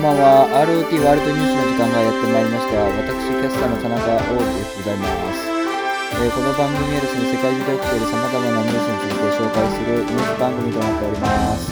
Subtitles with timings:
[0.00, 0.48] んばんは。
[0.64, 2.80] ROT ワールドニュースの時間がやってまいりました。
[3.04, 5.44] 私、キャスターの田中王でございます。
[5.44, 11.68] えーこの番組はですね、世界中で起きている様々なニュースについて紹介するニュース番組となっております。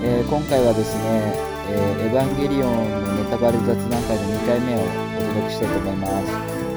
[0.00, 1.36] えー今回はですね、
[1.68, 6.32] えーエヴァンゲリオンのネタバレ雑談会の2回目をお届けしたいと思います。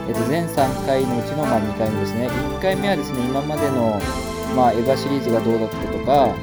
[0.07, 2.27] えっと全3回のうちのまあ2回目ですね。
[2.27, 3.95] 1回目はですね、今までの、
[4.51, 6.35] まあ、エヴァシリーズがどうだったとか、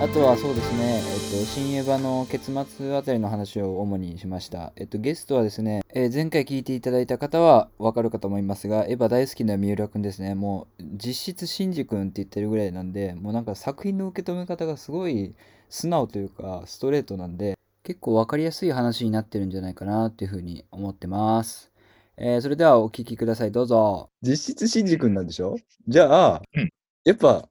[0.00, 4.72] あとはそうですね、えっと、新エヴァの結末あたりの話を主にしました。
[4.76, 10.36] えっと、ゲストはですね、えー前回聞いていただいた方はわかるかと思いますが、エヴァ大好きな三浦くんですね。
[10.36, 15.34] もう、実質シンジ君って言ってるぐらいなんで、もうなんか作品の受け止め方がすごい
[15.68, 21.72] 素直というか、ストレートなんで、結構わかりやすい話になってるんじゃないかなっていうふうに思ってます。
[22.16, 23.52] えーそれではお聞きください。
[23.52, 24.10] どうぞ。
[24.22, 25.56] 実質シンジ君なんでしょ？
[25.88, 26.68] じゃあ、うん
[27.04, 27.48] やっぱ、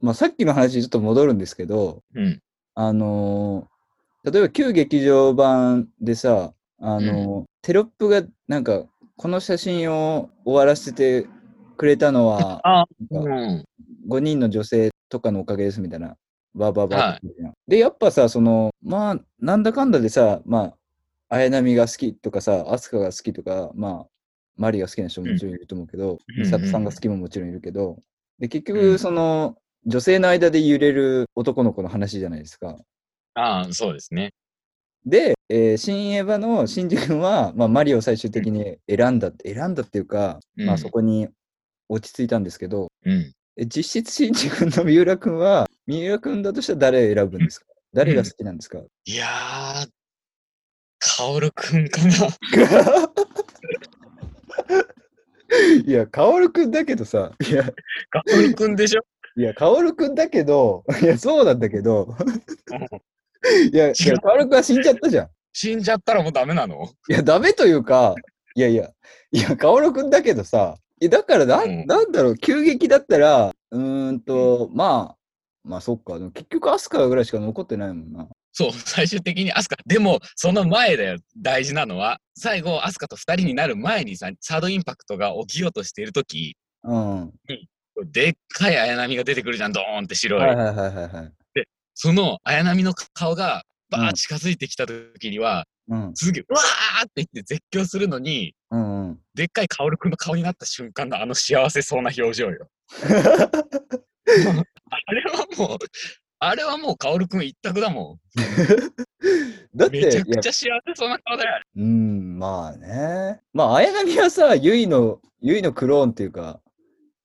[0.00, 2.40] まあ、さっきの話にちょっと戻るんですけど、うん。
[2.74, 3.70] あのー
[4.22, 8.84] 例えば旧劇場版でさ、あのーテロップがなんか、
[9.16, 11.26] この写真を終わらせて
[11.76, 13.64] くれたのは、あ、なんかうん。
[14.08, 16.16] 5人の女性とかのおかげですみたいな、
[16.54, 17.52] バーバーバーって言うじゃん。
[17.68, 20.74] で、やっぱさ、その、まあ、なんだかんだでさ、ま
[21.28, 24.06] あ、綾波が好きとかさ、飛鳥が好きとか、まあ、
[24.56, 26.42] マリが好きな人ももちろんいると思うけど、うん。
[26.42, 27.98] 美里さんが好きももちろんいるけど、
[28.38, 28.98] で、結局、うん。
[28.98, 32.76] その、女性の間で揺れる男の子の話じゃないですか。
[33.34, 34.32] ああ、そうですね。
[35.06, 41.28] で、えー新エヴァのシンジ君は、まあ、マリを最終的に選んだって、選んだっていうか、まあ、うんそこに
[41.88, 43.32] 落ち着いたんですけど、うん。
[43.56, 47.66] え実質シンジ君の三浦君は、三浦君だとしたら誰を選ぶんですか？
[47.94, 48.82] 誰が好きなんですか、い
[49.16, 49.88] やー、
[50.98, 52.12] カオルくんかな。
[55.84, 57.64] いや、薫君だけどさ、いや、
[58.10, 59.02] カオルくんでしょ？
[59.36, 62.16] いや、薫君だけど、いや、そうなんだけど、
[63.72, 65.28] いや、薫君は死んじゃったじゃん。
[65.52, 66.88] 死んじゃったらもうダメなの？
[67.08, 68.14] いや、ダメというか、
[68.54, 68.90] いやいや、
[69.32, 75.16] いや、薫君だけどさ、いやだからな、うんなんだろう、急激だったら、うーんと、まあ、
[75.62, 78.28] まあそっか、でも結局、アスカぐらいしか残ってないもんな。
[78.52, 79.76] そう、最終的にアスカ。
[79.86, 82.18] でも、その前だよ、大事なのは。
[82.36, 87.32] 最後、アスカと二人になる前にさ、サードインパクトが起きようとしているとき、うん。
[88.04, 90.40] でっかい綾波が出てくるじゃん、ドーンって白い。
[90.40, 91.32] はいはいはいはいはい。
[91.94, 96.12] その綾波の顔が、バうんーッ近づいてきたときには、うん。
[96.14, 99.18] すげえ、うわーって言って絶叫するのに、うんうん。
[99.34, 102.68] でっかいカオルくんの顔になった瞬間のあの幸せそうな表情よ。
[103.02, 103.06] あ
[105.12, 105.78] れはもう、
[106.38, 108.20] あれはもうカオルくん一択だもん。
[109.76, 111.62] だって、めちゃくちゃ幸せそうな顔だよ。
[111.76, 113.40] うん、まあね。
[113.52, 116.60] まあ、綾波はさ、ゆいの、ゆいのクローンっていうか、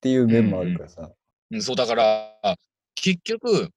[0.05, 1.01] っていう面もあるからさ。
[1.01, 2.55] うんそうだから、
[2.95, 3.69] 結局、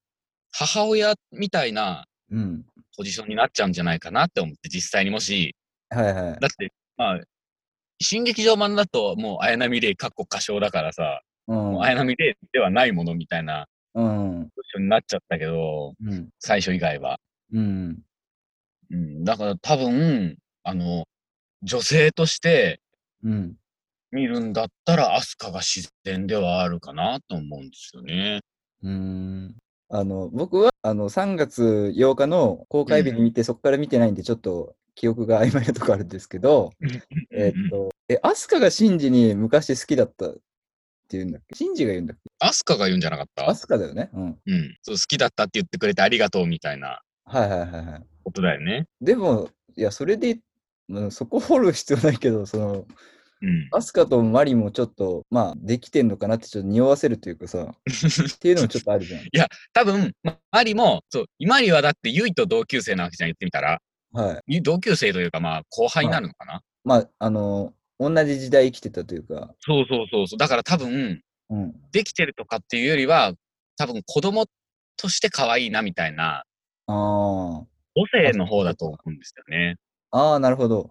[0.52, 2.64] 母親みたいなうん。
[2.96, 5.54] ポジションになっちゃうんじゃないかなって思って、実際にもし、
[5.88, 6.40] はいはい。
[6.40, 7.20] だって、まあ、
[8.00, 14.50] 新劇場版だともう綾波レイ、かっこ歌唱だからさ、うん綾波レイではないものみたいなうん。
[14.54, 16.28] ポジションになっちゃったけど、うん。
[16.40, 17.20] 最初以外は。
[17.52, 17.98] うん。
[18.90, 21.06] うん、だから多分、あの、
[21.62, 22.80] 女性として
[23.22, 23.54] うん。
[24.12, 28.40] 見るんだったら、アスカが自然ではあるかなと思うんですよね。
[28.82, 29.56] うん。
[29.90, 36.72] あの、僕は、あの、3月8日の公開日に見て、そこから見てないんで、ちょっと記憶が曖昧なとこあるんですけど、
[37.32, 40.36] えっと、え、アスカがシンジに昔好きだったっ
[41.08, 41.56] ていうんだっけ？
[41.56, 42.30] シンジが言うんだっけ？
[42.40, 43.48] アスカが言うんじゃなかった？
[43.48, 44.10] アスカだよね。
[44.14, 44.22] うん。
[44.46, 44.76] うん。
[44.82, 48.06] そう、好きだったって言ってくれてありがとうみたいなはいはいはいはい。
[48.24, 48.86] ことだよね。
[49.00, 50.38] でも、いや、それで、
[50.90, 52.86] うんそこ掘る必要ないけど、その、
[53.40, 53.68] うん。
[53.72, 59.22] アスカとマリもちょっと、まあ、できてんのかなってちょっと匂わせるというかさ、っていうのもちょっとあるじゃん。
[59.72, 63.80] 多分、まマリも、そう、マリはだってユイと同級生なわけじゃん、言ってみたら。
[64.12, 64.62] はい。
[64.62, 70.38] 同級生というか、まあ、後輩になるのかな、まあ、あの、同じ時代生きてたというか、そうそうそうそう。
[70.38, 71.74] だから多分、うん。
[71.92, 73.34] できてるとかっていうよりは、
[73.76, 74.46] 多分子供
[74.96, 76.44] として可愛いなみたいな、
[76.86, 77.66] ああ。
[77.94, 79.76] 母性の方だと思うんですよね。
[80.10, 80.90] ああ、なるほど。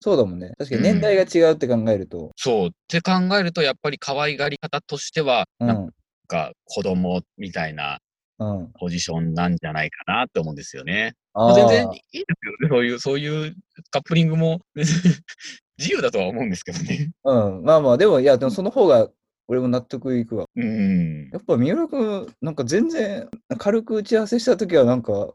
[0.00, 0.52] そうだもんね。
[0.58, 2.30] 確かに年代が違うって考えると。
[2.36, 2.68] そう。
[2.68, 5.90] って考えると、やっぱり可愛がり方としては、うなんん。
[6.26, 7.98] か子供みたいな
[8.38, 8.70] うん。
[8.78, 11.14] ポジションなんじゃないかなって思うんですよね。
[11.34, 12.68] まあ全然いいですよね。
[12.68, 13.56] そういう、そういう
[13.90, 17.10] カップリングも 自由だとは思うんですけどね。
[17.24, 17.62] うん。
[17.64, 19.08] まあまあ、でも、いや、でもその方が、
[19.48, 20.44] 俺も納得いくわ。
[20.56, 21.30] うん。
[21.30, 23.28] やっぱ三浦君、なんか全然、
[23.58, 25.34] 軽く打ち合わせしたときは、なんか、お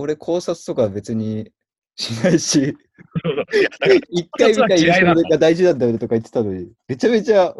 [0.00, 1.50] 俺考察とか別に
[1.98, 2.76] しないし、
[3.22, 7.54] そうそういやだから一回見た印象が大事なんだよねとか言ってたのに、めちゃめちゃ、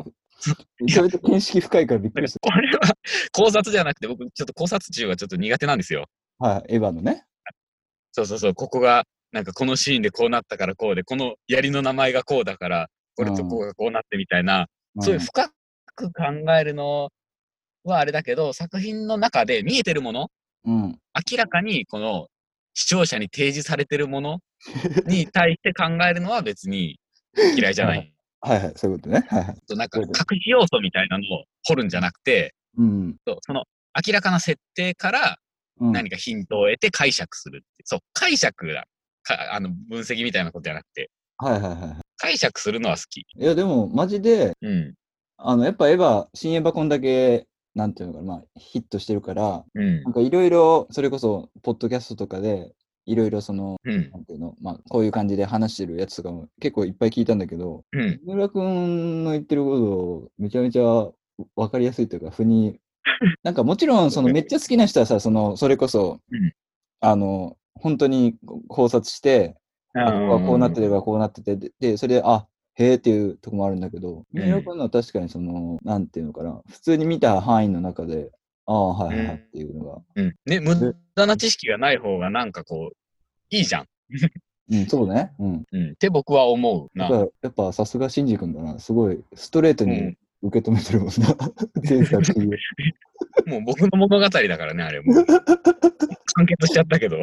[0.81, 2.95] めちゃめちゃ見識深いからびっくだりしからこれは
[3.33, 6.07] 考察じゃなくて、僕、ちょっと考察中はちょっと苦手なんですよ。
[6.39, 6.47] た。
[6.47, 7.25] はい、エヴァのね。
[8.13, 14.69] そうそうそう、ここがなんかこのシーンでこうなったからこうで、この槍の名前がこうだから、これとこうがこうなってみたいな、
[15.01, 15.51] そういう深
[15.97, 17.11] く考えるの
[17.83, 20.29] はあれだけど、作品の中で見えてるもの、
[20.65, 20.99] うん。
[21.31, 22.29] 明らかにこの
[22.79, 24.39] 視聴者に提示されてるもの
[25.07, 27.01] に対して考えるのは別に
[27.57, 28.15] 嫌いじゃない。
[28.41, 29.27] はいはい、そういうことね。
[29.29, 29.57] はいはい。
[29.67, 33.17] となんか隠し要素みたいなのを掘るんじゃなくて、うん。
[33.43, 33.65] その
[34.07, 35.39] 明らかな設定から
[35.81, 37.85] うん、何かヒントを得て解釈するって。
[37.85, 38.87] そう、解釈だ。
[39.23, 43.21] かあの分析みたいなことじゃなくて、はいはいはいは解釈するのは好き。
[43.21, 43.27] い。
[43.39, 44.95] いや、でも、マジで、うん。
[45.37, 47.47] あの、やっぱエヴァ、新エヴァこんだけ、
[47.79, 50.13] なんていうのかな、まあ、ヒットしてるから、うんなん。
[50.13, 52.73] かいろいろ、それこそ、ポッドキャストとかで、
[53.07, 54.11] いろいろその、うん。
[54.11, 58.21] なんていうの、まあ、こういう感じで話してるやつとかも結構いっぱい聞いたんだけど、うん。
[58.27, 60.83] 三浦君の言ってること、めちゃめちゃ
[61.55, 62.81] 分かりやすいというか、腑に、
[63.45, 66.53] なんかもちろん、 そのめっちゃ好きな人はさ、その、それこそ、うん
[67.01, 68.35] あの、本当に
[68.67, 69.55] 考察して、
[69.95, 72.49] あここはこうなってればこうなってて、で、でそれで、あ、
[72.79, 78.31] へえっていうとこもあるんだけど、うん三浦君のは確かにその、なんていうのかな、普通に見た範囲の中で、
[78.67, 80.35] ああ、はいはいはいっていうのが、うん。
[80.47, 82.97] ね、無駄な知識がない方がなんかこう、
[83.51, 83.87] いいじゃん。
[84.71, 85.33] うん、そうね。
[85.39, 85.65] うん。
[85.73, 85.91] うん。
[85.93, 87.09] って僕は思うな。
[87.09, 88.79] やっぱ、やっぱさすがシンジ君だな。
[88.79, 91.37] すごい、ストレートにうん受け止めてるもんな。
[91.83, 92.51] 全作品を
[93.47, 95.27] もう僕の物語だからね、あれもう。
[96.35, 97.21] 完結しちゃったけど。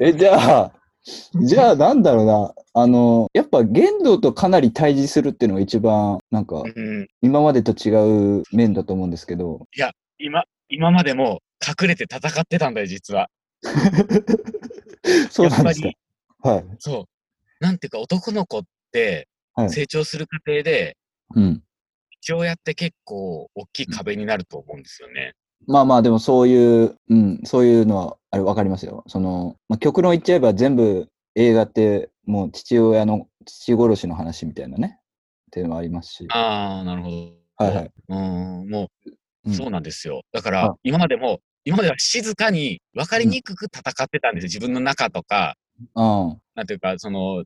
[0.00, 0.72] え、じゃあ、
[1.46, 2.54] じゃあなんだろうな。
[2.74, 7.08] あの、やっぱ言動とかなり対峙するっていうのが一番、なんか、うん。
[7.20, 9.66] 今までと違う面だと思うんですけど。
[10.18, 13.28] 今、今までも隠れて戦ってたんだよ、実は。
[15.30, 15.90] そうなんですか。
[16.50, 16.64] はい。
[16.78, 17.04] そう。
[17.60, 18.62] なんていうか、男の子っ
[18.92, 20.96] てはい成長する過程で、
[21.34, 21.62] うん。
[22.20, 25.34] 父親って結構大きい壁になると思うんですよね。
[25.66, 29.04] まあまあ、でもそういう、うん、そういうのは、あれ、わかりますよ。
[29.06, 36.26] その、まあ、極論言っちゃえば全部映画って、もう父親の、父殺しの話みたいなね、っていうのはありますし。
[36.30, 37.32] ああ、なるほど。
[37.56, 37.90] はいはい。
[38.08, 39.10] うん、もう、
[39.44, 40.22] うんそうなんですよ。
[40.32, 44.46] だかあら、今までも、今までは静かに分かりにくく戦ってたんですよ。
[44.46, 45.56] 自分の中とか、
[45.96, 46.28] うん。
[46.28, 47.42] はなんていうか、その、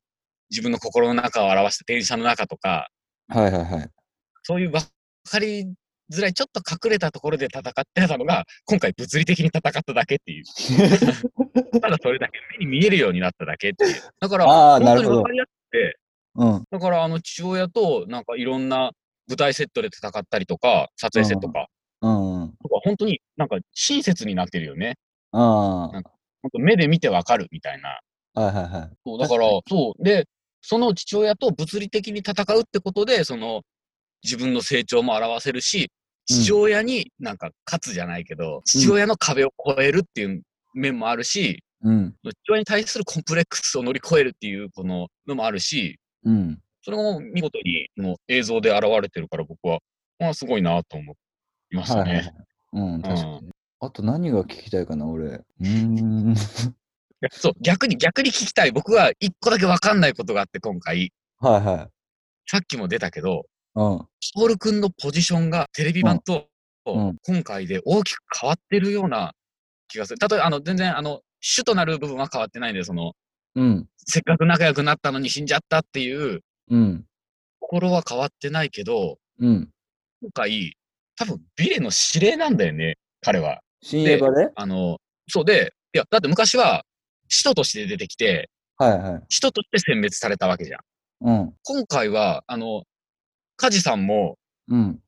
[0.51, 2.89] 自分の心の中を表した電車の中とか、
[3.35, 3.91] いはいはい。
[4.43, 4.81] そういう分
[5.29, 5.73] かり
[6.12, 10.44] づらい、ちょっと隠れたところで戦ってたのが、今回物理的に戦っただけっていう。
[11.81, 13.94] ただそれだけ、目に見えるようになっただけっていう。
[14.20, 15.99] だから、本当に分かりやすくて、
[16.37, 16.64] うん。
[16.70, 18.93] だから、あの、父親と、なんかいろんな
[19.29, 21.69] 舞台セットで戦ったりとか、撮影セットとか、
[22.03, 22.43] うん。
[22.43, 22.53] うん。
[22.62, 24.97] とか本当になんか親切になってるよね。
[25.32, 26.03] あなん
[26.43, 28.00] 本当目で見てわかるみたいな。
[28.35, 28.41] あ。
[28.41, 28.91] はいはいはい。
[29.05, 30.05] そうだから、そう。
[30.05, 30.26] で、
[30.61, 33.62] その父親と物理的に戦うってことで、その、
[34.23, 35.91] 自分の成長も表せるし、
[36.26, 40.43] 父親になんか勝つじゃないけど、父親の壁を越えるっていう
[40.75, 42.14] 面もあるし、うん。
[42.25, 46.58] 父親に対するコンプレックスを乗り越えるっていうこののもあるし、うん。
[46.82, 49.78] それも見事にもう映像で現れてるから僕は、
[50.19, 51.14] まあすごいなと思
[51.73, 52.34] いましたはいはいはいね。。
[52.72, 53.50] うん、確かに。
[53.81, 55.26] あと何が聞きたいかな、俺。
[55.26, 56.34] うーん。
[57.31, 58.72] そう、逆に、逆に聞きたい。
[58.72, 61.12] 僕は一個だけわかんないことがあって、今回。
[61.38, 61.88] はいはい。
[62.49, 63.44] さっきも出たけど、
[63.76, 64.06] うん。
[64.20, 69.32] ソウル君のポジションがテレビ版と、うん今回で大きく変わってるような
[69.88, 70.19] 気がする。
[70.20, 73.14] 例えば、あの、全然、あの、主となる部分は変わってないんで、その、
[73.56, 73.88] うん。
[73.96, 77.05] せっかく仲良くなったのに死んじゃったっていううん。
[77.60, 79.69] ところは変わってないけど、うん。
[80.22, 80.77] 今回、
[81.17, 83.60] 多分、ビレの指令なんだよね、彼は。
[83.82, 84.53] 新エヴァで？
[84.55, 84.98] あの、
[85.29, 86.84] そうで、いや、だって昔は、
[87.29, 88.48] 使徒として出てきて、
[88.79, 89.22] はいはい。
[89.29, 90.81] 使徒として殲滅されたわけじゃん。
[91.20, 91.55] うん。
[91.65, 92.84] 今回は、あの、
[93.56, 94.36] 梶さんも、
[94.69, 95.01] うん。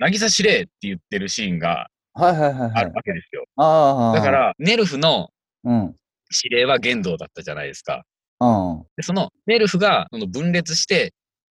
[0.00, 2.92] 渚司令って言ってるシーンがはいはいはいはいある。
[2.94, 3.44] わけですよ。
[3.56, 4.16] ああ。
[4.16, 5.30] だか、ら、ネルフの
[5.64, 5.94] うん。
[6.30, 8.04] 司令は玄道だったじゃないですか。
[8.40, 8.82] うん。
[8.96, 11.12] でそのネルフがその分裂して、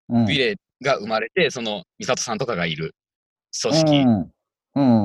[0.08, 0.26] うん。
[0.26, 2.94] ビレが生まれて、そのミサトさんとかがいる
[3.62, 4.04] 組織。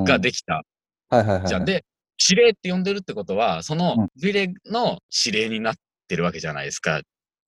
[0.06, 0.64] ができた。
[1.10, 1.48] はいはいはい。
[1.48, 1.66] じゃん。
[1.66, 1.84] で、
[2.18, 5.76] 司令って呼んでるってことは、そのうんビレの司令になっ
[6.08, 7.02] てるわけじゃないですか、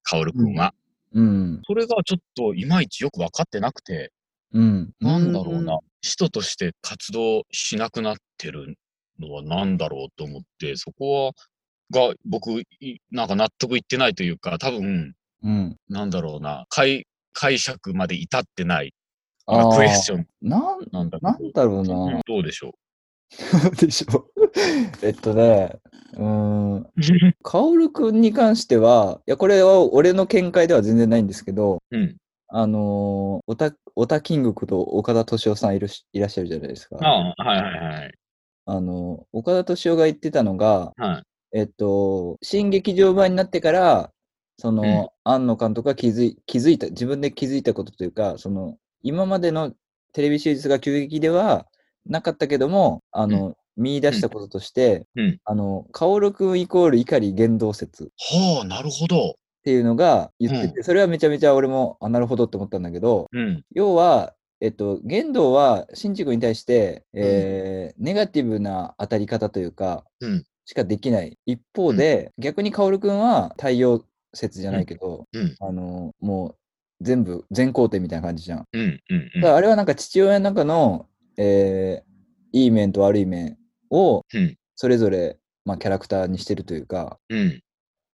[0.03, 0.74] カオル君は。
[1.13, 1.62] うん。
[1.65, 4.12] それがちょっといまいちよく分かってなくて、
[4.53, 4.91] うん。
[5.00, 8.75] なんだろうな、使徒として活動しなくなってる
[9.20, 11.32] のは何だろうと思って、そこは、
[11.91, 15.13] が僕、いなんか納得いってないというか、多分、
[15.44, 15.77] うん。
[15.89, 18.94] なんだろうな、解解釈まで至ってない、
[19.75, 22.22] クエスチョンなん、なんだろううんな。
[22.27, 22.74] どうでしょ
[23.80, 24.27] でしょ。
[25.01, 25.79] えっとね、
[26.13, 26.77] うーん。
[26.77, 26.88] う。
[27.43, 32.17] カオルくんに関しては、いや、これは俺の見解では全然ないんですけど、うん。
[32.50, 32.81] あのー、
[33.48, 36.98] オタ、オタキングこと岡田敏夫さんいるしいらっしゃるじゃないですか。
[37.01, 38.13] ああ、はいはいはい。
[38.65, 41.24] あの、岡田敏夫が言ってたのが、はい。
[41.53, 44.12] えっと、新劇場版になってから、
[44.58, 49.74] その、庵野監督が気づい気づいた、自分で気づいたことというか、その、今までの
[50.13, 51.65] テレビシリーズが急激では
[52.05, 59.35] なかったけども、あの、見出したこととして、うんあの、薫君イコール碇言動説っはあ、なるほど。
[59.63, 63.63] ていうのが言ってて、それはめちゃめちゃ俺も、あ、なるほどって思ったんだけど、うん。
[63.73, 71.37] 要は、えっと、言動は、新宿に対して、えーネガティブな当たり方というか、うんしかできない。
[71.45, 75.55] 一方で、逆に薫君は太陽説じゃないけど、うん。
[75.59, 76.55] あの、もう
[77.01, 78.65] 全部、全肯定みたいな感じじゃん。
[78.71, 78.99] うん。
[79.09, 79.41] うん。
[79.41, 82.11] だからあれはなんか父親の中の、えー
[82.53, 83.57] いい面と悪い面
[83.91, 84.55] をうん。
[84.75, 87.62] それぞれ、まあ、キャラクターにしてるというか、うん。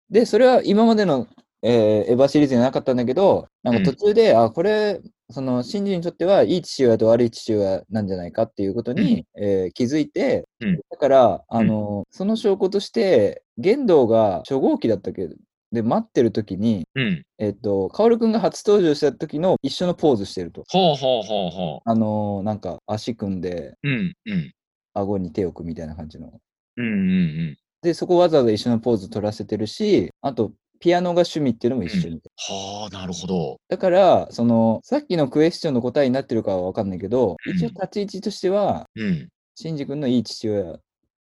[0.09, 1.27] で、それは今までの、
[1.63, 15.35] えーエヴァシリーズにはなかったんだけど、なんか途中で、あ、これ、その、シンジにとってはいい父親と悪い父親なんじゃないかっていうことに、えー気づいて、うんだから、あの、その証拠として、玄道が初号機だったけど、
[15.71, 17.23] で、待ってる時に、うん。
[17.39, 20.63] えっと、薫君が初登場した時の一緒のポーズしてると。
[20.69, 23.89] ほうほうほうほあのーなんか足組んで、う。
[23.89, 24.13] うん。
[24.25, 24.53] うん。
[24.99, 26.31] 顎に手を置くみたいな感じの。
[26.77, 26.85] うん。
[26.85, 27.57] うん。
[27.81, 32.21] で、そこわざわざ一緒のポーズ取らせてるし、あと、ピアノが趣味っていうのも一緒に。
[32.37, 33.59] はあ、なるほど。
[33.67, 39.29] だから、その、さっきのクエスチョンの答えになってるかはわかんないけど、うん一応立ち位置としては、うん。
[39.55, 40.77] シンジ君のいい父親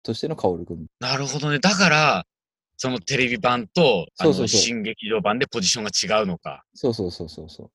[0.03, 0.85] としての薫君。
[0.99, 1.59] なるほどね。
[1.59, 2.25] だから、
[2.77, 6.63] そのテレビ版と、あの、そうそうそう新劇場版でポジションが違うのか。
[6.73, 7.71] そうそうそうそうそ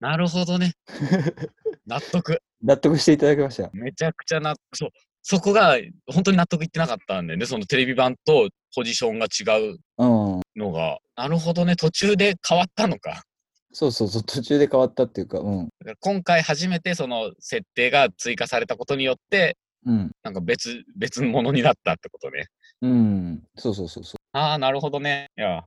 [0.00, 0.74] なるほどね。
[1.86, 2.34] 納得。
[2.34, 2.42] う。
[2.62, 3.70] 納得していただけました。
[3.72, 4.60] めちゃくちゃ納得。
[4.76, 4.90] そう。
[5.28, 7.46] そこが本当に納得いってなかったんだよね。
[7.46, 10.40] そのテレビ版とポジションが違ううん。
[10.54, 10.98] のが。
[11.16, 11.74] なるほどね。
[11.74, 13.24] 途中で変わったのか。
[13.72, 15.68] そうそうそう、途中で変わったっていうか、うん。
[15.98, 20.12] 今回初めてその設定が追加されたことによって、うん。
[20.22, 22.46] なんか別、別物になったってことね。
[22.82, 23.42] うん。
[23.56, 25.32] そうそうそうそああ、なるほどね。
[25.36, 25.64] いや、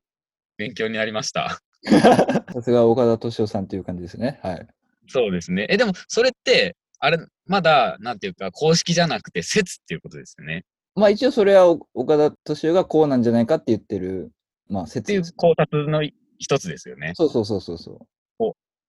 [0.55, 1.59] 勉強になりました。
[1.83, 1.89] う。
[1.99, 4.39] さすが岡田敏夫さんという感じですね。
[4.41, 4.67] はい。
[5.09, 5.67] そうですね。
[5.69, 10.65] え、でも、それって、あれ、まだ、なんていうか、公式じゃなくて、説っていうことですよね。
[10.95, 14.31] まあ一応それはお岡田敏夫がこうなんじゃないかって言ってる、
[14.67, 15.23] まあっていう。
[15.35, 16.03] 考察の
[16.39, 17.13] 一つですよね。
[17.15, 18.05] そうそうそうそうそ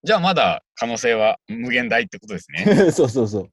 [0.02, 2.64] じゃあ、まだ可能性は無限大ってことですね。
[2.88, 2.92] う。
[2.92, 3.50] そうそうそう。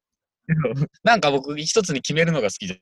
[1.04, 2.82] なんか僕、一つに決めるのが好きじ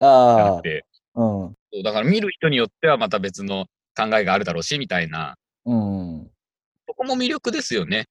[0.00, 1.24] ゃああなく、て、うん。
[1.24, 5.36] そうだから見る人によってはまた別の考えがあるだろうし、みたいな。
[5.66, 6.30] うん。
[6.88, 8.06] そこも魅力ですよね。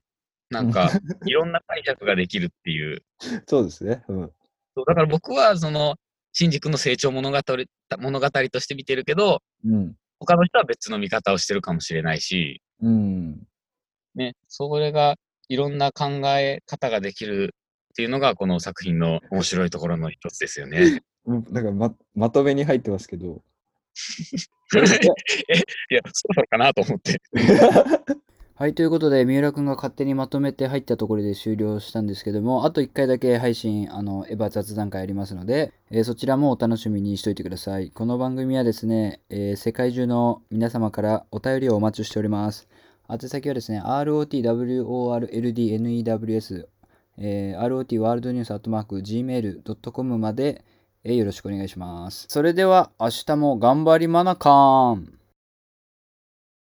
[0.52, 0.92] なんか、
[1.26, 3.04] いろんな解釈ができるっていう。
[3.48, 4.04] そうですね。
[4.10, 4.32] うん。
[4.76, 5.96] そうだから僕は、その、
[6.34, 7.38] シンジ君の成長物語
[8.00, 9.96] 物語として見てるけど、うん。
[10.20, 13.48] 他の人は別の見方をしてるかもしれないし、うん。
[14.16, 15.16] ね、それが
[15.48, 16.06] いろんな考
[16.38, 17.56] え方ができる
[17.92, 21.02] っていうのが、この作品の面白いところの一つですよね。
[21.26, 23.42] うんだからま、まとめに入ってますけど。
[24.74, 27.22] いや、そろそろかなと思って。
[28.62, 37.90] はい、ということで、三浦くんが勝手にまとめて入ったところで終了したんですけども、あと1回だけ配信、あの、エヴァ雑談会ありますので、えーそちらもお楽しみにしておいてください。
[37.90, 42.68] この番組はですね、えー世界中の皆様からお便りをお待ちしております。
[43.10, 46.68] 宛先はですね、rotworldnws
[47.18, 50.64] え rot ワールドニュース @gmail.com まで、
[51.04, 52.28] えーよろしくお願いします。
[52.30, 55.21] それでは、明日も頑張りまなかーん